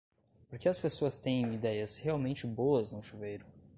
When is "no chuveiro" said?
2.91-3.45